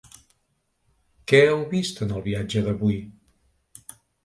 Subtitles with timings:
[1.33, 2.99] Què heu vist en el viatge d’avui?